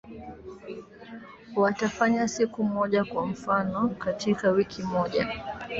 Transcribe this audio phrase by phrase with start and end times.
[1.55, 5.27] watafanya siku moja kwa mfano katika wiki moja